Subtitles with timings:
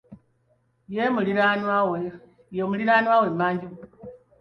[0.93, 3.69] Ye muliraanwa ow'emmanju.